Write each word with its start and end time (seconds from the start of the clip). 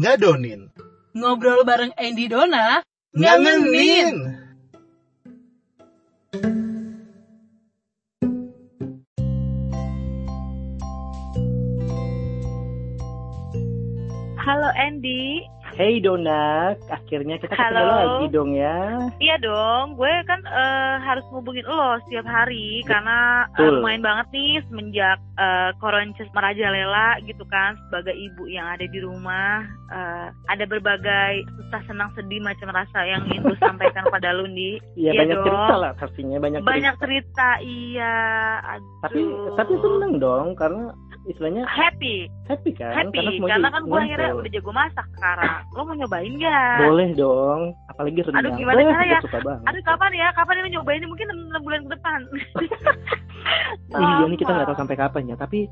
ngadonin, 0.00 0.72
Ngobrol 1.12 1.60
bareng 1.68 1.92
Andy 2.00 2.24
Dona, 2.24 2.80
ngangenin. 3.12 4.40
Halo 14.40 14.72
Andy, 14.72 15.44
Hey 15.70 15.96
Dona, 15.98 16.74
akhirnya 16.90 17.38
kita 17.38 17.54
ketemu 17.54 17.78
Halo. 17.78 17.94
lagi 17.94 18.26
dong 18.30 18.50
ya. 18.52 18.76
iya 19.16 19.38
dong, 19.38 19.94
gue 19.94 20.12
kan 20.26 20.42
eh, 20.42 20.96
harus 21.00 21.24
ngubungin 21.30 21.64
lo 21.64 21.96
setiap 22.04 22.26
hari 22.26 22.82
karena 22.84 23.46
eh, 23.54 23.64
Betul. 23.64 23.80
lumayan 23.80 24.02
banget 24.02 24.26
nih 24.34 24.52
semenjak 24.66 25.16
uh, 25.38 25.70
Koronces 25.78 26.28
merajalela 26.30 27.22
gitu 27.24 27.46
kan 27.48 27.78
sebagai 27.88 28.12
ibu 28.12 28.50
yang 28.50 28.66
ada 28.66 28.84
di 28.84 28.98
rumah 28.98 29.62
eh, 29.88 30.26
ada 30.50 30.64
berbagai 30.66 31.46
susah 31.48 31.82
senang 31.86 32.10
sedih 32.12 32.42
macam 32.42 32.68
rasa 32.68 32.98
yang 33.06 33.22
ingin 33.30 33.46
gue 33.46 33.58
sampaikan 33.62 34.04
pada 34.10 34.34
lu 34.34 34.50
Ndi. 34.50 34.82
Iya 34.98 35.10
Iya 35.10 35.20
banyak 35.22 35.36
dong. 35.38 35.46
cerita 35.48 35.74
lah 35.78 35.92
pastinya 35.96 36.36
banyak, 36.38 36.60
Banyak 36.60 36.94
cerita. 36.98 37.06
cerita, 37.06 37.48
iya. 37.62 38.16
Aduh. 38.74 38.90
Tapi 39.00 39.20
tapi 39.56 39.72
seneng 39.78 40.12
dong 40.18 40.52
karena 40.54 40.92
istilahnya 41.28 41.68
happy, 41.68 42.32
happy 42.48 42.72
kan? 42.72 42.96
happy 42.96 43.20
semuanya 43.36 43.60
karena 43.60 43.68
kan 43.68 43.82
gue 43.84 44.00
akhirnya 44.00 44.30
udah 44.32 44.50
jago 44.50 44.70
masak 44.72 45.06
sekarang. 45.16 45.52
Lo 45.76 45.80
mau 45.84 45.94
nyobain 45.96 46.32
gak? 46.40 46.78
Boleh 46.80 47.08
dong, 47.12 47.60
apalagi 47.92 48.20
rendang. 48.24 48.40
Aduh, 48.40 48.52
gimana 48.56 48.80
gue 48.80 49.04
ya? 49.04 49.20
suka 49.20 49.38
banget. 49.44 49.64
Aduh 49.68 49.82
kapan 49.84 50.12
ya? 50.16 50.26
Kapan 50.32 50.54
ini 50.64 50.68
nyobain 50.78 51.04
mungkin 51.04 51.28
6 51.28 51.66
bulan 51.66 51.80
ke 51.84 51.90
depan. 51.96 52.20
Iya 53.90 54.28
nih 54.28 54.38
kita 54.38 54.52
nggak 54.52 54.68
tahu 54.70 54.78
sampai 54.78 54.96
kapan 55.00 55.32
ya, 55.32 55.36
tapi 55.40 55.66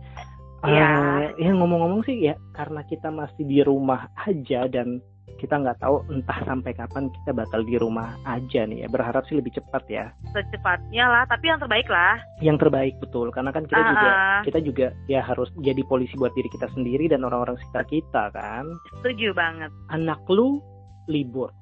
Iya. 0.67 0.91
eh, 1.39 1.47
ya 1.47 1.51
ngomong-ngomong 1.55 2.03
sih 2.03 2.19
ya 2.19 2.35
karena 2.51 2.83
kita 2.83 3.15
masih 3.15 3.47
di 3.47 3.63
rumah 3.63 4.11
aja 4.19 4.67
dan 4.67 4.99
kita 5.37 5.61
nggak 5.61 5.79
tahu 5.79 6.03
entah 6.11 6.41
sampai 6.49 6.73
kapan 6.75 7.13
kita 7.13 7.31
bakal 7.37 7.61
di 7.63 7.77
rumah 7.77 8.17
aja 8.25 8.65
nih 8.65 8.85
ya. 8.85 8.89
Berharap 8.89 9.29
sih 9.29 9.37
lebih 9.39 9.55
cepat 9.55 9.85
ya. 9.87 10.11
Secepatnya 10.33 11.05
lah, 11.07 11.25
tapi 11.29 11.53
yang 11.53 11.61
terbaik 11.61 11.87
lah. 11.87 12.19
Yang 12.41 12.67
terbaik 12.67 12.95
betul 12.99 13.29
karena 13.31 13.53
kan 13.53 13.69
kita 13.69 13.79
Ah, 13.79 13.91
juga 13.93 14.09
ah. 14.09 14.41
kita 14.43 14.59
juga 14.65 14.87
ya 15.07 15.21
harus 15.23 15.49
jadi 15.63 15.83
polisi 15.87 16.15
buat 16.19 16.33
diri 16.35 16.51
kita 16.51 16.67
sendiri 16.75 17.07
dan 17.07 17.23
orang-orang 17.23 17.61
sekitar 17.61 17.85
kita 17.87 18.25
kan. 18.35 18.65
Setuju 19.01 19.37
banget. 19.37 19.71
Anak 19.93 20.19
lu 20.27 20.59
libur 21.07 21.53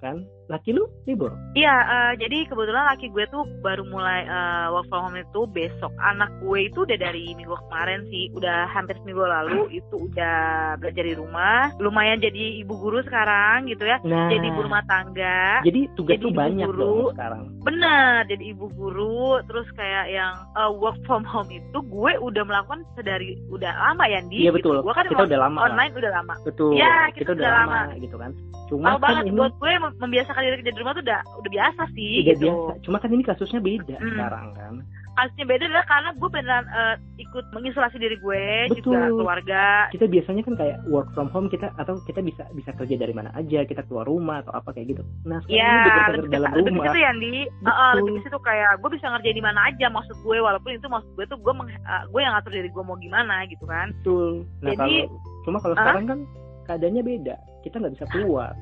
kan? 0.00 0.22
Laki 0.46 0.70
lu 0.70 0.86
libur. 1.04 1.34
Iya, 1.52 1.74
eh, 1.74 2.12
jadi 2.22 2.46
kebetulan 2.46 2.86
laki 2.86 3.10
gue 3.10 3.26
tuh 3.28 3.42
baru 3.60 3.82
mulai 3.82 4.22
eh, 4.22 4.66
work 4.70 4.86
from 4.86 5.02
home 5.04 5.18
itu 5.18 5.42
besok. 5.50 5.90
Anak 5.98 6.30
gue 6.38 6.70
itu 6.70 6.86
udah 6.86 6.94
dari 6.94 7.34
minggu 7.34 7.50
kemarin 7.66 8.06
sih, 8.06 8.30
udah 8.30 8.70
hampir 8.70 8.94
seminggu 9.02 9.26
lalu 9.26 9.74
itu 9.74 10.06
udah 10.06 10.38
belajar 10.78 11.02
di 11.02 11.14
rumah. 11.14 11.74
Lumayan 11.78 12.22
jadi 12.22 12.62
ibu 12.62 12.78
guru 12.78 13.02
sekarang 13.02 13.66
gitu 13.66 13.82
ya. 13.82 13.98
Nah, 14.06 14.30
Jadi 14.30 14.46
ibu 14.46 14.60
rumah 14.62 14.86
tangga. 14.86 15.66
jadi 15.66 15.90
tugas 15.98 16.14
jadi 16.14 16.24
tuh 16.24 16.32
banyak 16.32 16.68
guru. 16.70 16.78
dong 16.78 17.18
sekarang. 17.18 17.42
Bener, 17.66 18.14
jadi 18.30 18.44
ibu 18.54 18.66
guru. 18.70 19.42
Terus 19.50 19.66
kayak 19.74 20.06
yang 20.08 20.34
eh, 20.54 20.70
work 20.78 20.98
from 21.04 21.26
home 21.26 21.50
itu 21.50 21.78
gue 21.82 22.12
udah 22.22 22.42
melakukan 22.46 22.86
sedari 22.94 23.34
udah 23.50 23.74
lama 23.74 24.06
ya, 24.06 24.22
Di. 24.30 24.46
Iya 24.46 24.54
betul. 24.54 24.78
Gue 24.78 24.94
kan 24.94 25.10
kita 25.10 25.26
udah 25.26 25.40
lama 25.42 25.58
lah. 25.58 25.66
online 25.74 25.92
udah 25.98 26.10
lama. 26.14 26.34
Betul. 26.46 26.78
Iya, 26.78 27.10
kita 27.10 27.18
kita, 27.18 27.30
udah 27.34 27.42
udah 27.42 27.50
lama, 27.50 27.78
lama. 27.90 27.98
gitu 27.98 28.16
kan. 28.16 28.30
Cuma 28.66 28.86
kan 28.94 29.02
banget 29.02 29.24
ini 29.26 29.38
buat 29.38 29.54
gue 29.58 29.72
mem- 29.78 29.98
membiasakan 30.02 30.35
diri 30.38 30.56
kerja 30.58 30.72
di 30.72 30.80
rumah 30.80 30.92
tuh 30.92 31.02
udah 31.02 31.20
udah 31.36 31.50
biasa 31.50 31.82
sih 31.92 32.14
udah 32.18 32.28
gitu. 32.30 32.46
biasa. 32.46 32.72
Cuma 32.82 32.96
kan 32.96 33.10
ini 33.10 33.22
kasusnya 33.22 33.60
beda 33.60 33.96
Hmm. 33.96 34.10
sekarang 34.10 34.46
kan. 34.52 34.74
Kasusnya 35.16 35.46
beda 35.46 35.64
adalah 35.64 35.86
karena 35.86 36.10
gue 36.12 36.28
beneran 36.28 36.64
eh, 36.68 36.94
ikut 37.18 37.44
mengisolasi 37.50 37.96
diri 37.96 38.16
gue 38.18 38.44
Betul. 38.68 38.92
juga 38.92 39.08
keluarga. 39.08 39.64
Kita 39.88 40.04
biasanya 40.04 40.42
kan 40.42 40.54
kayak 40.54 40.76
work 40.86 41.08
from 41.10 41.28
home 41.28 41.48
kita 41.48 41.72
atau 41.74 41.96
kita 42.02 42.20
bisa 42.20 42.44
bisa 42.52 42.68
kerja 42.70 42.94
dari 42.94 43.12
mana 43.12 43.32
aja, 43.32 43.64
kita 43.64 43.80
keluar 43.82 44.04
rumah 44.04 44.40
atau 44.40 44.52
apa 44.52 44.70
kayak 44.70 44.92
gitu. 44.92 45.02
Nah, 45.24 45.40
sekarang 45.40 45.56
Iya, 45.56 45.72
ini 45.72 45.80
bener-bener 45.80 46.12
lebih 46.18 46.30
dalam 46.30 46.50
lebih 46.52 46.68
rumah. 46.70 46.84
situ 46.86 46.98
ya, 46.98 47.12
Di. 47.14 47.32
Betul. 47.32 47.64
Heeh, 47.66 47.90
lebih 47.94 48.12
ke 48.12 48.20
situ 48.22 48.38
kayak 48.42 48.70
gue 48.76 48.90
bisa 48.92 49.06
ngerjain 49.08 49.32
di 49.32 49.44
mana 49.46 49.60
aja 49.64 49.86
maksud 49.88 50.16
gue 50.18 50.36
walaupun 50.38 50.70
itu 50.70 50.86
maksud 50.86 51.10
gue 51.10 51.24
tuh 51.26 51.38
gue 51.38 51.52
meng- 51.54 51.72
eh, 51.72 52.02
gue 52.06 52.20
yang 52.20 52.32
ngatur 52.32 52.52
diri 52.52 52.68
gue 52.68 52.84
mau 52.84 52.96
gimana 52.96 53.34
gitu 53.46 53.64
kan. 53.64 53.86
Betul. 53.96 54.44
Nah, 54.60 54.72
Jadi- 54.74 55.08
kalau 55.08 55.42
cuma 55.42 55.58
kalau 55.58 55.74
Hah? 55.74 55.82
sekarang 55.82 56.04
kan 56.06 56.18
keadaannya 56.66 57.02
beda. 57.02 57.34
Kita 57.62 57.78
nggak 57.78 57.94
bisa 57.94 58.06
keluar. 58.10 58.52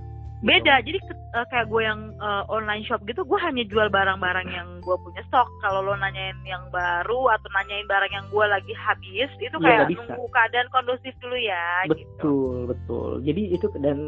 Gitu. 0.45 0.61
Beda, 0.61 0.75
jadi 0.85 0.99
ke- 1.01 1.17
eh, 1.35 1.47
kayak 1.49 1.73
gue 1.73 1.83
yang 1.83 2.13
eh, 2.15 2.43
online 2.53 2.85
shop 2.85 3.01
gitu, 3.09 3.25
gue 3.25 3.41
hanya 3.41 3.65
jual 3.65 3.89
barang-barang 3.89 4.45
yang 4.53 4.69
gue 4.85 4.97
punya 5.01 5.25
stok. 5.25 5.49
Kalau 5.65 5.81
lo 5.81 5.97
nanyain 5.97 6.37
yang 6.45 6.69
baru 6.69 7.33
atau 7.33 7.49
nanyain 7.51 7.89
barang 7.89 8.13
yang 8.13 8.29
gue 8.29 8.45
lagi 8.45 8.77
habis, 8.77 9.33
itu 9.41 9.57
Iya, 9.57 9.65
kayak 9.65 9.89
bisa. 9.89 10.05
nunggu 10.05 10.25
keadaan 10.29 10.69
kondusif 10.69 11.17
dulu 11.19 11.37
ya. 11.41 11.89
Gitu. 11.89 11.97
Betul, 11.97 12.57
betul. 12.69 13.11
Jadi 13.25 13.43
itu 13.51 13.67
dan 13.81 14.05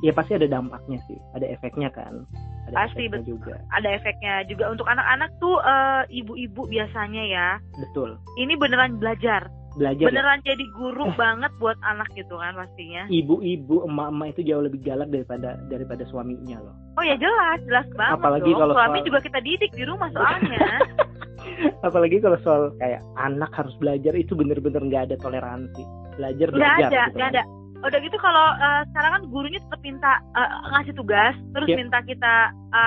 ya 0.00 0.14
pasti 0.14 0.38
ada 0.38 0.46
dampaknya 0.46 1.02
sih, 1.04 1.18
ada 1.34 1.50
efeknya 1.50 1.90
kan. 1.90 2.22
Ada 2.70 2.86
Pasti, 2.86 3.10
efeknya 3.10 3.18
betul. 3.18 3.30
juga. 3.34 3.54
Ada 3.74 3.88
efeknya 3.98 4.34
juga 4.46 4.64
untuk 4.70 4.86
anak-anak 4.86 5.30
tuh 5.42 5.58
eh, 5.58 6.02
ibu-ibu 6.22 6.70
biasanya 6.70 7.22
ya. 7.26 7.48
Betul. 7.82 8.14
Ini 8.38 8.54
beneran 8.54 9.02
belajar, 9.02 9.50
Belajar 9.72 10.02
ya. 10.02 10.08
beneran 10.10 10.38
jadi 10.42 10.64
guru 10.72 11.04
Eh. 11.04 11.14
banget 11.14 11.52
buat 11.56 11.78
anak 11.80 12.10
gitu 12.12 12.34
kan 12.34 12.52
pastinya. 12.54 13.06
ibu-ibu 13.06 13.84
emak-emak 13.84 14.26
itu 14.32 14.40
jauh 14.44 14.62
lebih 14.62 14.80
galak 14.80 15.08
daripada 15.08 15.54
daripada 15.66 16.02
suaminya 16.04 16.58
loh. 16.58 16.74
Oh 16.94 17.04
ya 17.04 17.14
jelas, 17.14 17.62
jelas 17.64 17.86
banget 17.92 18.18
Apalagi 18.18 18.50
dong. 18.50 18.60
kalau 18.60 18.74
Suami 18.74 18.90
soal- 18.92 19.06
juga 19.06 19.18
kita 19.20 19.38
didik 19.40 19.70
di 19.72 19.84
rumah 19.84 20.10
soalnya. 20.10 20.58
Apalagi 21.86 22.16
kalau 22.18 22.38
soal 22.40 22.62
kayak 22.76 23.00
anak 23.16 23.50
harus 23.52 23.72
belajar 23.76 24.12
itu 24.12 24.32
bener-bener 24.32 24.82
nggak 24.82 25.02
ada 25.06 25.16
toleransi. 25.18 25.82
Belajar 26.14 26.46
Nggak 26.48 26.58
belajar. 26.58 26.88
ada, 26.88 27.00
gitu 27.00 27.16
nggak 27.16 27.30
kan. 27.30 27.36
ada. 27.36 27.42
Udah 27.80 27.98
gitu 27.98 28.16
kalau 28.20 28.46
eh, 28.52 28.82
sekarang 28.86 29.10
kan 29.10 29.22
gurunya 29.26 29.56
tetap 29.58 29.80
minta 29.80 30.10
eh, 30.34 30.48
ngasih 30.68 30.94
tugas, 30.94 31.34
terus 31.50 31.68
Yep. 31.70 31.78
minta 31.78 31.98
kita 32.02 32.32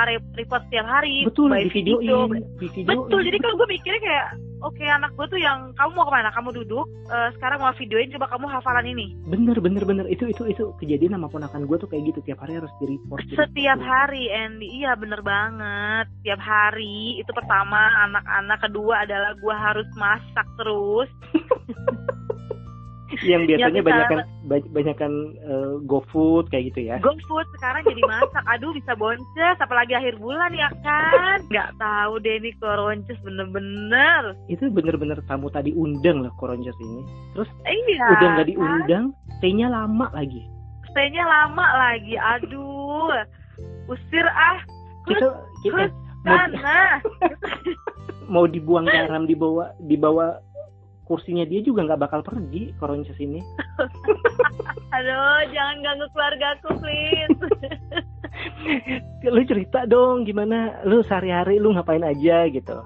re- 0.05 0.29
report 0.35 0.61
setiap 0.67 0.85
hari, 0.85 1.25
Betul, 1.25 1.49
di 1.49 1.71
video. 1.71 2.29
Betul, 2.85 3.19
jadi 3.23 3.37
kalau 3.39 3.55
gue 3.57 3.67
mikirnya 3.71 3.97
kayak, 3.99 4.27
oke 4.63 4.85
anak 4.87 5.11
gue 5.19 5.27
tuh 5.27 5.39
yang 5.39 5.75
kamu 5.75 5.91
mau 5.93 6.07
ke 6.07 6.13
mana? 6.15 6.29
Kamu 6.31 6.49
duduk, 6.55 6.87
eh, 7.11 7.29
sekarang 7.37 7.59
mau 7.59 7.75
videoin, 7.75 8.11
coba 8.15 8.31
kamu 8.31 8.45
hafalan 8.47 8.87
ini. 8.87 9.07
bener 9.27 9.57
bener 9.59 9.83
bener 9.83 10.05
itu 10.07 10.29
itu 10.29 10.47
itu 10.47 10.71
kejadian 10.79 11.19
sama 11.19 11.27
ponakan 11.27 11.67
gue 11.67 11.77
tuh 11.79 11.89
kayak 11.91 12.13
gitu 12.13 12.19
tiap 12.23 12.41
hari 12.43 12.57
harus 12.57 12.71
di 12.79 12.95
report. 12.95 13.23
Setiap 13.35 13.79
hari, 13.83 14.31
Andy, 14.31 14.67
iya 14.83 14.95
bener 14.95 15.19
banget. 15.21 16.07
Setiap 16.21 16.41
hari, 16.41 17.19
itu 17.19 17.31
pertama 17.35 17.91
anak-anak, 18.09 18.59
kedua 18.63 19.03
adalah 19.03 19.35
gue 19.35 19.55
harus 19.55 19.87
masak 19.99 20.47
terus. 20.55 21.09
Yang 23.23 23.41
biasanya 23.45 23.59
Yang 23.63 23.73
kita- 23.73 23.87
banyakan 23.87 24.17
ba- 24.43 24.69
banyakan 24.69 25.11
eh, 25.39 25.73
GoFood 25.83 26.45
kayak 26.47 26.63
gitu 26.69 26.79
ya. 26.83 26.95
GoFood 26.99 27.47
sekarang 27.53 27.81
jadi 27.83 28.01
masak. 28.03 28.43
Aduh 28.49 28.71
bisa 28.71 28.91
boncos, 28.93 29.57
apalagi 29.57 29.93
akhir 29.93 30.15
bulan 30.17 30.51
ya 30.51 30.67
kan? 30.79 31.39
Gak 31.47 31.75
tahu 31.75 32.19
deh 32.19 32.37
nih 32.37 32.53
koronces 32.57 33.17
bener-bener. 33.21 34.35
Itu 34.45 34.67
bener-bener 34.69 35.23
tamu 35.23 35.47
tadi 35.47 35.71
undang 35.71 36.21
loh 36.21 36.33
Koronjas 36.35 36.75
ini. 36.77 37.01
Terus 37.33 37.49
Iya. 37.63 38.07
udah 38.09 38.27
nggak 38.33 38.47
diundang, 38.47 39.05
stay-nya 39.33 39.67
lama 39.67 40.11
lagi. 40.11 40.43
Stay-nya 40.89 41.23
lama 41.23 41.65
lagi. 41.81 42.13
Aduh. 42.15 43.15
Usir 43.85 44.25
ah. 44.25 44.59
Kita 45.03 45.27
kita 45.61 45.87
Terus 45.87 45.91
mau, 46.21 46.35
sana. 46.47 46.79
mau 48.31 48.45
dibuang 48.45 48.85
garam 48.85 49.23
di 49.23 49.33
bawah 49.33 49.67
di 49.81 49.95
bawah 49.95 50.39
kursinya 51.03 51.43
dia 51.43 51.59
juga 51.59 51.83
nggak 51.85 52.01
bakal 52.01 52.21
pergi 52.23 52.71
Koronjas 52.79 53.19
ini. 53.19 53.43
Aduh, 54.95 55.41
jangan 55.51 55.77
ganggu 55.83 56.07
keluargaku, 56.13 56.69
please. 56.79 57.39
lu 59.35 59.41
cerita 59.47 59.85
dong 59.87 60.25
gimana 60.27 60.83
lu 60.83 60.99
sehari-hari 61.05 61.61
lu 61.61 61.71
ngapain 61.71 62.03
aja 62.03 62.49
gitu 62.49 62.81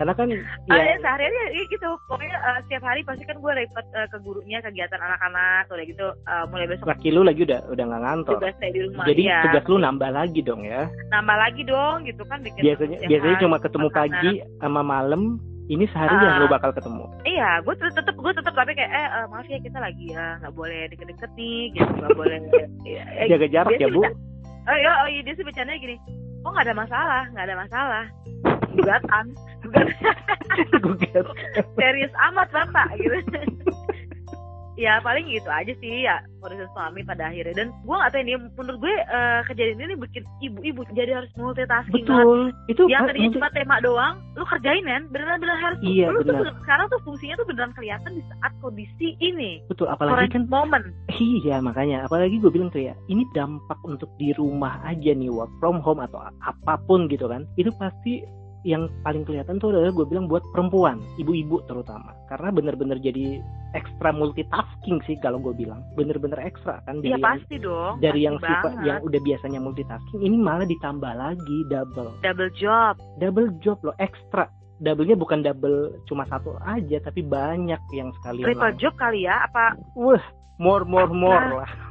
karena 0.00 0.16
kan 0.16 0.32
Ah, 0.72 0.80
ya 0.80 0.96
ya 0.96 0.96
sehari-hari 1.04 1.36
ya 1.36 1.64
gitu. 1.68 1.88
Pokoknya 2.08 2.32
eh, 2.40 2.58
setiap 2.64 2.82
hari 2.88 3.04
pasti 3.04 3.24
kan 3.28 3.36
gue 3.36 3.52
repot 3.52 3.84
eh, 3.92 4.08
ke 4.08 4.16
gurunya 4.24 4.58
kegiatan 4.64 4.96
anak-anak. 4.96 5.68
Udah 5.68 5.84
gitu 5.84 6.06
eh, 6.08 6.44
mulai 6.48 6.66
besok 6.72 6.88
laki 6.88 7.12
lu 7.12 7.20
lagi 7.20 7.44
udah 7.44 7.60
udah 7.68 7.84
nggak 7.84 8.02
ngantor 8.08 8.40
tugas 8.40 8.56
saya 8.56 8.70
di 8.72 8.80
rumah. 8.88 9.04
jadi 9.04 9.22
ya. 9.28 9.40
tugas 9.44 9.64
lu 9.68 9.76
nambah 9.76 10.10
lagi 10.16 10.40
dong 10.40 10.62
ya 10.64 10.82
nambah 11.12 11.36
lagi 11.36 11.62
dong 11.68 11.96
gitu 12.08 12.22
kan 12.24 12.38
bikin 12.40 12.60
biasanya 12.64 12.96
biasanya 13.04 13.36
hari 13.36 13.44
cuma 13.44 13.56
ketemu 13.60 13.88
pagi 13.92 14.30
sama 14.56 14.80
malam 14.80 15.22
ini 15.70 15.86
sehari 15.86 16.10
Ah. 16.10 16.20
yang 16.20 16.36
lu 16.40 16.48
bakal 16.48 16.70
ketemu 16.70 17.06
Iya, 17.22 17.62
gue 17.62 17.74
tetep 17.78 18.12
gue 18.12 18.32
tetep 18.32 18.52
tapi 18.52 18.72
kayak 18.72 18.90
eh 18.90 19.08
eh, 19.12 19.24
maaf 19.26 19.46
ya 19.46 19.56
kita 19.56 19.78
lagi 19.78 20.10
ya 20.10 20.36
nggak 20.36 20.52
boleh 20.52 20.90
deket-deket 20.90 21.30
nih, 21.32 21.60
gitu 21.72 21.90
nggak 21.94 22.16
boleh. 22.20 22.36
ya, 22.82 23.02
eh, 23.16 23.26
jaga 23.26 23.46
jarak 23.46 23.74
ya 23.76 23.86
bu 23.86 24.02
Oh 24.60 24.76
iya, 24.76 24.92
oh 25.00 25.08
iya 25.08 25.22
dia 25.22 25.32
sih 25.32 25.42
bercandanya 25.42 25.78
gini. 25.78 25.96
Oh 26.42 26.50
nggak 26.50 26.66
ada 26.66 26.76
masalah, 26.76 27.22
nggak 27.30 27.44
ada 27.44 27.56
masalah. 27.56 28.04
Gugatan, 28.70 29.24
gugatan 29.60 30.14
Gugat. 30.84 31.26
serius 31.74 32.12
amat 32.28 32.48
bapak 32.50 32.86
gitu. 32.94 33.18
Ya 34.80 34.96
paling 34.98 35.28
gitu 35.28 35.44
aja 35.46 35.72
sih 35.76 36.02
ya 36.02 36.16
urusan 36.40 36.72
suami 36.72 37.04
pada 37.04 37.28
akhirnya. 37.28 37.52
Dan 37.52 37.68
gue 37.84 37.92
nggak 37.92 38.10
tahu 38.10 38.22
ini 38.24 38.32
menurut 38.56 38.78
gue 38.80 38.94
eh, 38.96 39.40
kejadian 39.44 39.84
ini 39.84 39.94
bikin 39.94 40.24
ibu-ibu 40.40 40.80
jadi 40.96 41.20
harus 41.20 41.28
multitasking 41.36 42.08
banget. 42.08 42.24
betul. 42.24 42.40
Itu 42.66 42.82
yang 42.88 43.04
tadinya 43.04 43.30
cuma 43.36 43.48
tema 43.52 43.76
doang 43.78 44.14
lu 44.32 44.44
kerjain 44.48 44.80
kan 44.82 45.02
beneran 45.12 45.36
beneran 45.36 45.60
harus 45.60 45.78
Iya, 45.84 46.06
lu 46.08 46.24
tuh 46.24 46.32
bener- 46.32 46.56
sekarang 46.64 46.86
tuh 46.88 47.00
fungsinya 47.04 47.34
tuh 47.36 47.46
beneran 47.46 47.72
kelihatan 47.76 48.10
di 48.16 48.22
saat 48.26 48.52
kondisi 48.58 49.08
ini. 49.20 49.60
Betul 49.68 49.92
apalagi 49.92 50.32
kan 50.32 50.48
moment. 50.48 50.86
Iya 51.12 51.60
makanya. 51.60 52.08
Apalagi 52.08 52.40
gue 52.40 52.48
bilang 52.48 52.72
tuh 52.72 52.80
ya 52.80 52.96
ini 53.06 53.28
dampak 53.36 53.76
untuk 53.84 54.08
di 54.16 54.32
rumah 54.32 54.80
aja 54.82 55.12
nih 55.12 55.28
work 55.28 55.52
from 55.60 55.84
home 55.84 56.00
atau 56.00 56.24
apa 56.40 56.80
pun 56.88 57.04
gitu 57.06 57.28
kan 57.28 57.44
itu 57.54 57.68
pasti 57.76 58.24
yang 58.64 58.92
paling 59.00 59.24
kelihatan 59.24 59.56
tuh 59.56 59.72
adalah 59.72 59.92
gue 59.92 60.06
bilang 60.08 60.28
buat 60.28 60.44
perempuan 60.52 61.00
ibu-ibu 61.16 61.64
terutama. 61.64 62.12
Karena 62.28 62.52
bener-bener 62.52 63.00
jadi 63.00 63.40
ekstra 63.72 64.12
multitasking 64.12 65.00
sih 65.08 65.16
kalau 65.24 65.40
gue 65.40 65.54
bilang. 65.56 65.80
Bener-bener 65.96 66.36
ekstra 66.44 66.84
kan. 66.84 67.00
Iya 67.00 67.16
dari 67.16 67.20
yang 67.20 67.24
pasti 67.24 67.56
dong. 67.56 67.94
dari 67.98 68.20
pasti 68.20 68.26
yang 68.26 68.36
sifat 68.40 68.72
yang 68.84 68.98
udah 69.00 69.20
biasanya 69.24 69.60
multitasking 69.60 70.20
ini 70.20 70.36
malah 70.36 70.66
ditambah 70.68 71.12
lagi 71.16 71.58
double. 71.72 72.10
Double 72.20 72.50
job. 72.52 72.94
Double 73.16 73.48
job 73.64 73.80
loh 73.80 73.96
ekstra 73.96 74.48
double-nya 74.80 75.12
bukan 75.12 75.44
double 75.44 75.92
cuma 76.08 76.24
satu 76.24 76.56
aja 76.64 76.96
tapi 77.04 77.20
banyak 77.20 77.76
yang 77.92 78.08
sekali 78.16 78.40
triple 78.40 78.72
job 78.80 78.96
kali 78.96 79.28
ya 79.28 79.44
apa? 79.44 79.76
Wah 79.92 80.24
more 80.56 80.88
more 80.88 81.12
more 81.12 81.64
lah 81.64 81.89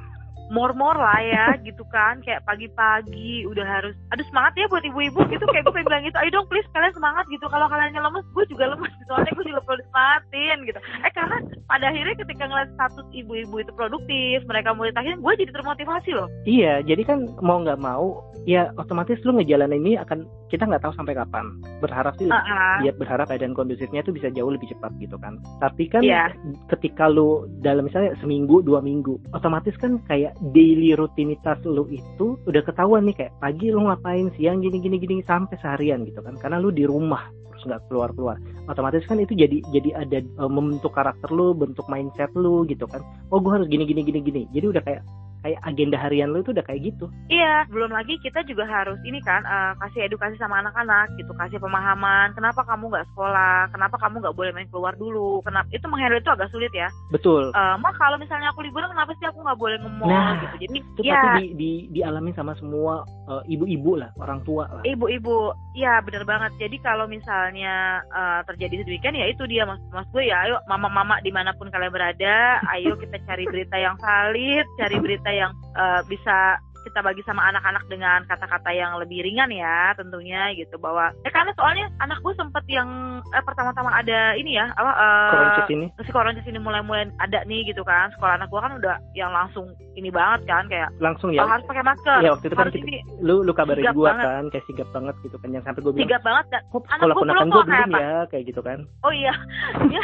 more-more 0.49 0.97
lah 0.97 1.19
ya 1.21 1.45
gitu 1.67 1.81
kan. 1.89 2.19
Kayak 2.21 2.45
pagi-pagi 2.45 3.45
udah 3.45 3.65
harus 3.65 3.95
aduh 4.11 4.25
semangat 4.29 4.53
ya 4.57 4.65
buat 4.67 4.83
ibu-ibu 4.83 5.21
gitu. 5.29 5.45
Kayak 5.49 5.65
gue 5.69 5.81
bilang 5.81 6.03
gitu 6.03 6.17
ayo 6.17 6.29
dong 6.29 6.47
please 6.49 6.67
kalian 6.73 6.93
semangat 6.93 7.25
gitu. 7.29 7.45
Kalau 7.47 7.69
kalian 7.69 7.95
lemes 7.95 8.25
gue 8.33 8.45
juga 8.49 8.73
lemes. 8.73 8.91
Soalnya 9.07 9.31
gue 9.33 9.45
juga 9.47 9.61
perlu 9.63 9.77
disemangatin 9.79 10.57
gitu. 10.65 10.79
Eh 11.01 11.11
karena 11.13 11.37
pada 11.65 11.85
akhirnya 11.89 12.15
ketika 12.17 12.43
ngeliat 12.45 12.69
status 12.73 13.07
ibu-ibu 13.13 13.55
itu 13.61 13.71
produktif 13.73 14.37
mereka 14.45 14.73
multitasking 14.73 15.21
gue 15.21 15.33
jadi 15.39 15.51
termotivasi 15.53 16.09
loh. 16.13 16.27
Iya, 16.43 16.81
jadi 16.81 17.01
kan 17.05 17.19
mau 17.41 17.61
nggak 17.61 17.77
mau, 17.77 18.21
ya 18.45 18.73
otomatis 18.77 19.21
lu 19.21 19.37
ngejalanin 19.37 19.81
ini 19.81 19.93
akan 19.95 20.25
kita 20.49 20.65
nggak 20.65 20.81
tahu 20.81 20.93
sampai 20.97 21.13
kapan. 21.13 21.45
Berharap 21.77 22.17
sih, 22.17 22.25
Ah, 22.29 22.81
ya 22.81 22.89
berharap 22.91 23.29
keadaan 23.29 23.53
kondusifnya 23.53 24.01
itu 24.01 24.09
bisa 24.09 24.33
jauh 24.33 24.49
lebih 24.49 24.69
cepat 24.73 24.89
gitu 24.97 25.15
kan. 25.21 25.37
Tapi 25.61 25.85
kan 25.85 26.01
Iya. 26.01 26.33
ketika 26.69 27.05
lu 27.05 27.45
dalam 27.61 27.85
misalnya 27.85 28.17
seminggu 28.17 28.65
dua 28.65 28.81
minggu, 28.81 29.21
otomatis 29.31 29.77
kan 29.77 30.01
kayak 30.09 30.33
daily 30.55 30.95
rutinitas 30.95 31.59
lu 31.67 31.83
itu 31.91 32.39
udah 32.47 32.61
ketahuan 32.63 33.03
nih 33.05 33.15
kayak 33.15 33.33
pagi 33.43 33.71
lu 33.71 33.85
ngapain, 33.87 34.31
siang 34.39 34.63
gini 34.63 34.79
gini 34.79 34.97
gini 34.97 35.15
sampai 35.27 35.59
seharian 35.59 36.07
gitu 36.07 36.23
kan. 36.23 36.39
Karena 36.39 36.57
lu 36.57 36.71
di 36.71 36.87
rumah 36.87 37.27
terus 37.51 37.63
nggak 37.67 37.91
keluar 37.91 38.09
keluar. 38.15 38.37
Otomatis 38.71 39.03
kan 39.03 39.19
itu 39.19 39.35
jadi 39.35 39.59
jadi 39.75 39.89
ada 39.99 40.23
eh, 40.23 40.51
membentuk 40.51 40.95
karakter 40.95 41.27
lu, 41.27 41.51
bentuk 41.51 41.83
mindset 41.91 42.31
lu 42.39 42.63
gitu 42.65 42.87
kan. 42.87 43.03
Oh 43.35 43.43
gua 43.43 43.59
harus 43.59 43.67
gini 43.67 43.83
gini 43.83 44.01
gini 44.07 44.19
gini. 44.23 44.41
Jadi 44.55 44.65
udah 44.71 44.83
kayak 44.87 45.03
kayak 45.43 45.59
agenda 45.63 45.97
harian 45.99 46.31
lu 46.31 46.43
itu 46.43 46.51
udah 46.51 46.65
kayak 46.65 46.91
gitu. 46.93 47.05
Iya, 47.31 47.65
belum 47.71 47.91
lagi 47.95 48.19
kita 48.19 48.43
juga 48.43 48.67
harus 48.67 48.99
ini 49.07 49.19
kan 49.23 49.43
eh, 49.43 49.73
kasih 49.79 50.07
edukasi 50.11 50.35
sama 50.35 50.59
anak-anak 50.59 51.15
gitu, 51.15 51.31
kasih 51.35 51.59
pemahaman. 51.61 52.35
Kenapa 52.35 52.63
kamu 52.67 52.91
nggak 52.91 53.07
sekolah? 53.13 53.71
Kenapa 53.71 53.95
kamu 53.99 54.19
nggak 54.23 54.37
boleh 54.37 54.51
main 54.51 54.69
keluar 54.69 54.93
dulu? 54.99 55.39
Kenapa 55.47 55.67
itu 55.71 55.85
menghandle 55.87 56.19
itu 56.19 56.31
agak 56.31 56.49
sulit 56.51 56.71
ya? 56.75 56.91
Betul. 57.13 57.51
Eh, 57.55 57.75
Mak 57.79 57.95
kalau 57.95 58.17
misalnya 58.19 58.51
aku 58.51 58.63
liburan 58.63 58.91
kenapa 58.91 59.15
sih 59.17 59.27
aku 59.27 59.39
nggak 59.43 59.59
boleh 59.59 59.77
nge-mall 59.79 60.09
Nah, 60.09 60.35
gitu? 60.43 60.55
Jadi 60.67 60.77
itu 60.79 61.01
ya 61.05 61.13
pasti 61.15 61.29
di, 61.39 61.45
di 61.55 61.71
dialami 61.99 62.31
sama 62.35 62.53
semua 62.59 63.03
ibu-ibu 63.45 64.01
lah, 64.01 64.09
orang 64.17 64.41
tua 64.41 64.65
lah. 64.69 64.81
ibu-ibu, 64.81 65.53
ya 65.77 66.01
bener 66.01 66.25
banget. 66.25 66.51
Jadi 66.57 66.77
kalau 66.81 67.05
misalnya 67.05 68.01
eh, 68.09 68.41
terjadi 68.49 68.81
sedemikian 68.81 69.17
ya 69.17 69.27
itu 69.29 69.45
dia 69.45 69.63
mas 69.69 69.81
mas 69.93 70.07
gue 70.09 70.25
ya 70.25 70.49
ayo 70.49 70.57
mama-mama 70.65 71.21
di 71.21 71.29
mana 71.29 71.53
pun 71.53 71.69
kalian 71.69 71.93
berada, 71.93 72.63
ayo 72.73 72.97
kita 72.97 73.21
cari 73.29 73.45
berita 73.45 73.77
yang 73.77 73.95
valid, 74.01 74.65
cari 74.81 74.97
berita 74.97 75.29
yang 75.29 75.51
eh, 75.77 76.01
bisa 76.09 76.57
kita 76.81 76.99
bagi 76.99 77.21
sama 77.23 77.49
anak-anak 77.49 77.83
dengan 77.87 78.23
kata-kata 78.25 78.71
yang 78.71 78.95
lebih 78.97 79.21
ringan 79.21 79.51
ya 79.51 79.91
tentunya 79.93 80.51
gitu 80.55 80.75
bahwa 80.77 81.11
ya 81.21 81.31
karena 81.31 81.51
soalnya 81.53 81.85
anak 81.99 82.19
gue 82.19 82.33
sempet 82.35 82.63
yang 82.67 82.87
eh, 83.29 83.43
pertama-tama 83.43 83.91
ada 83.91 84.33
ini 84.33 84.55
ya 84.55 84.71
apa 84.73 84.91
eh, 84.91 85.31
Koronces 85.31 85.69
ini. 85.69 85.85
si 85.99 86.11
koronces 86.11 86.47
ini 86.47 86.59
mulai-mulai 86.59 87.11
ada 87.19 87.43
nih 87.43 87.67
gitu 87.67 87.83
kan 87.83 88.09
sekolah 88.15 88.39
anak 88.39 88.47
gue 88.47 88.59
kan 88.59 88.73
udah 88.75 88.95
yang 89.13 89.31
langsung 89.31 89.69
ini 89.95 90.09
banget 90.09 90.47
kan 90.47 90.65
kayak 90.67 90.89
langsung 91.03 91.31
oh, 91.31 91.35
ya. 91.35 91.43
harus 91.43 91.65
pakai 91.67 91.83
masker 91.83 92.19
Ya 92.23 92.31
waktu 92.31 92.45
itu 92.47 92.55
kan 92.55 92.63
harus 92.67 92.75
kita- 92.75 92.87
ini 92.87 92.99
Lu 93.19 93.43
lu 93.43 93.51
kabarin 93.51 93.83
banget. 93.83 94.23
kan, 94.23 94.43
kayak 94.49 94.65
sigap 94.67 94.89
banget 94.95 95.15
gitu 95.23 95.35
kan 95.39 95.49
yang 95.51 95.63
sampai 95.67 95.81
gua 95.83 95.91
bilang, 95.91 96.07
sigap 96.07 96.21
banget 96.23 96.45
"Kok 96.71 96.83
Anak 96.87 97.15
ponakan 97.15 97.47
belum 97.47 97.51
kok, 97.51 97.67
kayak 97.67 97.89
ya?" 97.91 98.15
kayak 98.31 98.43
gitu 98.47 98.61
kan. 98.63 98.79
Oh 99.03 99.11
iya, 99.11 99.33
ya 99.95 100.03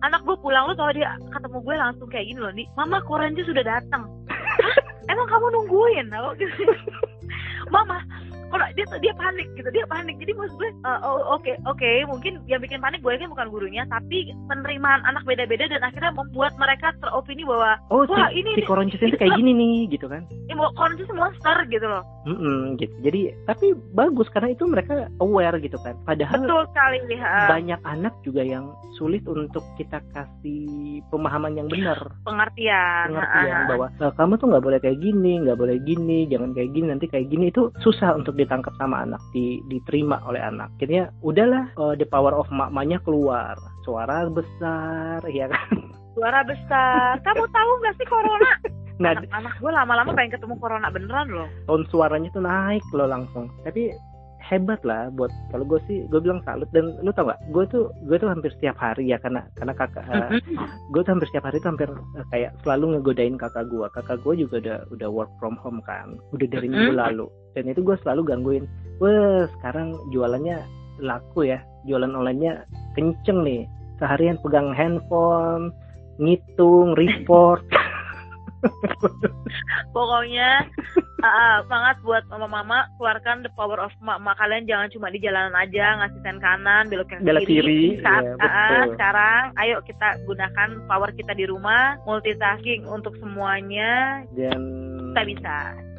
anak 0.00 0.24
gue 0.24 0.36
pulang 0.40 0.64
lu 0.64 0.74
tau 0.76 0.88
dia 0.92 1.12
ketemu 1.28 1.58
gue 1.60 1.74
langsung 1.76 2.08
kayak 2.08 2.26
gini 2.26 2.40
loh, 2.40 2.52
nih, 2.52 2.66
Mama 2.72 3.04
korannya 3.04 3.44
sudah 3.44 3.64
datang. 3.64 4.08
Emang 5.08 5.26
kamu 5.26 5.46
nungguin? 5.52 6.06
Aku 6.10 6.30
gitu. 6.36 6.72
Mama, 7.70 8.02
kalau 8.50 8.66
dia 8.74 8.82
dia 8.98 9.14
panik 9.14 9.46
gitu, 9.54 9.70
dia 9.70 9.86
panik. 9.86 10.18
Jadi 10.18 10.34
maksud 10.34 10.58
gue, 10.58 10.70
oh, 10.82 11.38
oke 11.38 11.54
oke, 11.70 11.90
mungkin 12.10 12.42
yang 12.50 12.58
bikin 12.58 12.82
panik 12.82 12.98
gue 12.98 13.14
kan 13.14 13.30
bukan 13.30 13.46
gurunya, 13.46 13.86
tapi 13.86 14.34
penerimaan 14.50 15.06
anak 15.06 15.22
beda-beda 15.22 15.70
dan 15.70 15.86
akhirnya 15.86 16.10
membuat 16.10 16.58
mereka 16.58 16.90
teropini 16.98 17.46
bahwa 17.46 17.78
Oh, 17.94 18.02
Wah, 18.10 18.26
si, 18.34 18.42
ini 18.42 18.58
si 18.58 18.66
itu 18.66 19.16
kayak 19.16 19.38
gini 19.38 19.50
nih 19.54 19.74
gitu 19.94 20.10
kan. 20.10 20.26
ini 20.50 20.58
korannya 20.74 21.06
itu 21.06 21.14
monster 21.14 21.56
gitu 21.70 21.86
loh. 21.86 22.02
Mm-mm, 22.26 22.74
gitu. 22.82 22.94
Jadi 23.06 23.20
tapi 23.46 23.70
bagus 23.94 24.26
karena 24.34 24.50
itu 24.50 24.66
mereka 24.66 25.06
aware 25.22 25.56
gitu 25.62 25.78
kan. 25.86 25.94
Padahal 26.02 26.42
Betul 26.42 26.64
sekali. 26.74 26.98
ha. 27.22 27.46
banyak 27.48 27.80
anak 27.86 28.14
juga 28.26 28.42
yang 28.42 28.66
sulit 29.00 29.24
untuk 29.24 29.64
kita 29.80 30.04
kasih 30.12 31.00
pemahaman 31.08 31.56
yang 31.56 31.68
benar. 31.72 31.96
pengertian. 32.28 33.16
pengertian 33.16 33.64
bahwa 33.64 33.86
"Eh, 33.96 34.12
kamu 34.12 34.32
tuh 34.36 34.46
nggak 34.52 34.64
boleh 34.68 34.78
kayak 34.84 35.00
gini, 35.00 35.32
nggak 35.40 35.56
boleh 35.56 35.76
gini, 35.80 36.28
jangan 36.28 36.52
kayak 36.52 36.70
gini, 36.76 36.86
nanti 36.92 37.08
kayak 37.08 37.32
gini 37.32 37.48
itu 37.48 37.72
susah 37.80 38.12
untuk 38.12 38.36
ditangkap 38.36 38.76
sama 38.76 39.08
anak, 39.08 39.24
di, 39.32 39.64
diterima 39.72 40.20
oleh 40.28 40.44
anak. 40.44 40.68
Akhirnya 40.76 41.08
udahlah 41.24 41.72
eh, 41.72 41.94
the 41.96 42.04
power 42.04 42.36
of 42.36 42.44
makmanya 42.52 43.00
keluar, 43.00 43.56
suara 43.88 44.28
besar, 44.28 45.24
ya 45.32 45.48
kan. 45.48 45.96
Suara 46.12 46.44
besar. 46.44 47.16
Kamu 47.24 47.48
tahu 47.48 47.70
nggak 47.80 47.94
sih 47.96 48.04
corona? 48.04 48.52
Nah 49.00 49.16
anak 49.32 49.56
gue 49.56 49.72
lama-lama 49.72 50.12
pengen 50.12 50.36
ketemu 50.36 50.60
corona 50.60 50.92
beneran 50.92 51.32
loh. 51.32 51.48
tone 51.64 51.88
suaranya 51.88 52.28
tuh 52.36 52.44
naik 52.44 52.84
loh 52.92 53.08
langsung. 53.08 53.48
Tapi 53.64 53.96
hebat 54.40 54.80
lah 54.82 55.12
buat 55.14 55.30
kalau 55.52 55.64
gue 55.68 55.80
sih 55.86 56.04
gue 56.08 56.20
bilang 56.20 56.40
salut. 56.42 56.66
Dan 56.72 56.96
lu 57.04 57.12
tau 57.12 57.30
gak 57.30 57.40
gue 57.52 57.64
tuh 57.70 57.92
gue 58.08 58.16
tuh 58.16 58.28
hampir 58.32 58.50
setiap 58.56 58.76
hari 58.80 59.12
ya 59.12 59.20
karena 59.20 59.46
karena 59.54 59.72
kakak 59.76 60.04
eh, 60.10 60.40
gue 60.90 61.00
tuh 61.04 61.12
hampir 61.12 61.28
setiap 61.30 61.46
hari 61.46 61.62
tuh 61.62 61.70
hampir 61.70 61.88
eh, 62.18 62.26
kayak 62.34 62.50
selalu 62.66 62.98
ngegodain 62.98 63.36
kakak 63.38 63.68
gue 63.70 63.86
kakak 63.94 64.18
gue 64.24 64.34
juga 64.42 64.56
udah 64.60 64.78
udah 64.90 65.08
work 65.08 65.32
from 65.38 65.54
home 65.60 65.80
kan 65.84 66.18
udah 66.34 66.46
dari 66.48 66.66
minggu 66.66 66.96
Mm-mm. 66.96 67.04
lalu. 67.04 67.26
Dan 67.54 67.70
itu 67.70 67.80
gue 67.84 67.96
selalu 68.02 68.20
gangguin 68.26 68.64
wah 68.98 69.46
sekarang 69.60 69.96
jualannya 70.12 70.60
laku 71.00 71.48
ya 71.48 71.60
jualan 71.88 72.12
onlinenya 72.12 72.64
kenceng 72.96 73.46
nih. 73.46 73.64
Seharian 74.00 74.40
pegang 74.40 74.72
handphone 74.72 75.76
ngitung 76.20 76.96
report 76.96 77.64
Pokoknya 79.96 80.68
ah, 81.24 81.64
semangat 81.64 81.96
buat 82.04 82.24
mama-mama 82.28 82.88
keluarkan 82.96 83.44
the 83.44 83.50
power 83.56 83.80
of 83.80 83.92
mama 84.00 84.32
kalian 84.36 84.68
jangan 84.68 84.88
cuma 84.92 85.12
di 85.12 85.20
jalanan 85.20 85.56
aja 85.56 86.00
ngasih 86.00 86.20
sen 86.24 86.38
kanan 86.40 86.88
belok 86.88 87.10
yang 87.12 87.22
Belok 87.24 87.48
kiri, 87.48 88.00
Saat, 88.00 88.22
iya, 88.24 88.34
ah, 88.40 88.44
ah, 88.44 88.68
betul. 88.84 88.92
sekarang 88.96 89.42
ayo 89.60 89.76
kita 89.84 90.08
gunakan 90.24 90.68
power 90.88 91.10
kita 91.16 91.32
di 91.36 91.44
rumah 91.48 91.96
multitasking 92.04 92.84
untuk 92.88 93.16
semuanya 93.20 94.24
dan 94.36 94.60
kita 95.12 95.22
bisa 95.26 95.56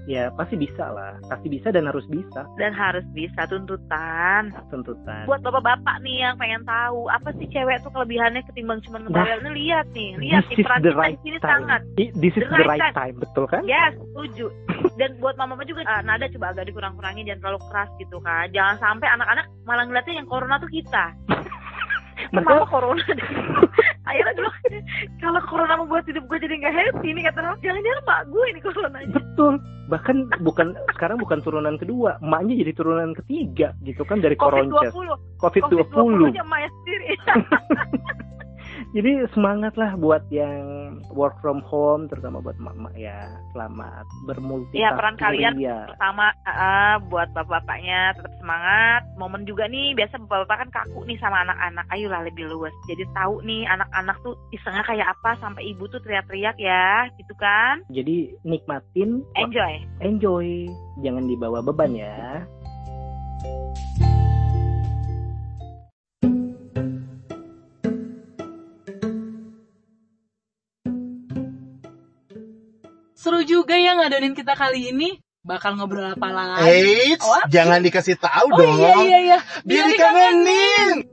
ya 0.09 0.33
pasti 0.33 0.57
bisa 0.57 0.89
lah. 0.89 1.17
Pasti 1.29 1.47
bisa 1.51 1.69
dan 1.69 1.85
harus 1.89 2.05
bisa. 2.09 2.45
Dan 2.57 2.73
harus 2.73 3.05
bisa 3.13 3.45
tuntutan. 3.49 4.49
Tuntutan. 4.73 5.25
Buat 5.29 5.45
bapak-bapak 5.45 6.01
nih 6.01 6.25
yang 6.25 6.35
pengen 6.41 6.63
tahu 6.65 7.09
apa 7.09 7.29
sih 7.37 7.47
cewek 7.49 7.81
tuh 7.85 7.91
kelebihannya 7.93 8.41
ketimbang 8.49 8.81
cuma 8.85 9.01
ngebawel 9.01 9.37
nih 9.45 9.53
lihat 9.61 9.85
nih 9.93 10.17
lihat 10.17 10.43
nih 10.49 10.57
peran 10.65 10.79
kita 10.81 10.93
right 10.97 11.17
di 11.17 11.21
sini 11.25 11.37
time. 11.37 11.49
sangat 11.49 11.81
this 11.97 12.33
is 12.33 12.43
The 12.45 12.49
the 12.49 12.65
right 12.65 12.81
right 12.81 12.95
time. 12.95 13.15
betul 13.21 13.45
kan? 13.45 13.61
Yes, 13.65 13.93
setuju. 13.97 14.47
Dan 14.97 15.17
buat 15.21 15.37
mama 15.37 15.61
juga 15.65 15.85
ah, 15.85 16.01
nada 16.01 16.25
coba 16.29 16.53
agak 16.53 16.69
dikurang-kurangin 16.69 17.29
jangan 17.29 17.41
terlalu 17.45 17.59
keras 17.69 17.89
gitu 18.01 18.17
kan. 18.21 18.45
Jangan 18.53 18.75
sampai 18.81 19.07
anak-anak 19.09 19.45
malah 19.65 19.85
ngeliatnya 19.85 20.13
yang 20.21 20.27
corona 20.27 20.57
tuh 20.57 20.71
kita. 20.71 21.05
Mama 22.37 22.63
corona 22.69 23.01
deh. 23.01 23.17
Akhirnya 24.09 24.33
dulu 24.33 24.49
kalau 25.21 25.41
corona 25.45 25.73
membuat 25.77 26.03
hidup 26.09 26.25
gue 26.25 26.37
jadi 26.41 26.53
nggak 26.57 26.73
happy 26.73 27.09
nih 27.13 27.23
kata 27.29 27.39
orang, 27.45 27.59
jangan-jangan 27.61 28.03
mak 28.07 28.21
gue 28.29 28.43
ini 28.49 28.59
coronanya. 28.61 29.13
Betul. 29.13 29.53
Bahkan 29.91 30.17
bukan 30.47 30.67
sekarang 30.95 31.17
bukan 31.19 31.39
turunan 31.43 31.75
kedua, 31.75 32.15
emaknya 32.23 32.63
jadi 32.63 32.71
turunan 32.73 33.11
ketiga 33.11 33.75
gitu 33.83 34.07
kan 34.07 34.23
dari 34.23 34.39
Covid 34.39 34.71
Koronces. 34.71 34.93
20 34.95 35.41
Covid 35.43 35.63
Covid 35.67 35.87
20. 35.91 36.31
20 36.31 36.35
nya 36.35 36.43
emaknya 36.47 36.69
sendiri. 36.81 37.07
Jadi 38.91 39.23
semangat 39.31 39.79
lah 39.79 39.95
buat 39.95 40.27
yang 40.27 40.99
work 41.15 41.39
from 41.39 41.63
home, 41.63 42.11
terutama 42.11 42.43
buat 42.43 42.59
mama 42.59 42.91
ya. 42.99 43.31
Selamat 43.55 44.03
bermultitasking. 44.27 44.83
Iya, 44.83 44.89
peran 44.99 45.15
kalian 45.15 45.55
ya. 45.63 45.87
Pertama 45.95 46.35
uh, 46.43 46.99
buat 47.07 47.31
bapak-bapaknya 47.31 48.19
tetap 48.19 48.33
semangat. 48.43 49.07
Momen 49.15 49.47
juga 49.47 49.71
nih 49.71 49.95
biasa 49.95 50.19
bapak-bapak 50.27 50.57
kan 50.67 50.69
kaku 50.83 51.07
nih 51.07 51.15
sama 51.23 51.39
anak-anak. 51.47 51.87
Ayolah 51.87 52.21
lebih 52.27 52.51
luas. 52.51 52.75
Jadi 52.91 53.07
tahu 53.15 53.39
nih 53.47 53.63
anak-anak 53.71 54.17
tuh 54.27 54.35
isengnya 54.51 54.83
kayak 54.83 55.07
apa 55.07 55.39
sampai 55.39 55.71
ibu 55.71 55.87
tuh 55.87 56.03
teriak-teriak 56.03 56.59
ya, 56.59 57.07
gitu 57.15 57.31
kan? 57.39 57.79
Jadi 57.95 58.35
nikmatin, 58.43 59.23
Enjoy. 59.39 59.87
enjoy, 60.03 60.67
jangan 60.99 61.31
dibawa 61.31 61.63
beban 61.63 61.95
ya. 61.95 62.43
Seru 73.21 73.45
juga 73.45 73.77
ya 73.77 73.93
ngadonin 73.93 74.33
kita 74.33 74.57
kali 74.57 74.89
ini. 74.89 75.21
Bakal 75.45 75.77
ngobrol 75.77 76.05
apa 76.17 76.29
lagi? 76.33 76.65
Eits, 76.69 77.25
jangan 77.53 77.81
dikasih 77.81 78.17
tahu 78.17 78.49
Oh 78.49 78.57
dong. 78.57 78.77
iya 78.81 78.93
iya 78.97 79.19
iya. 79.21 79.37
Biar 79.61 79.85
dikangenin. 79.93 81.05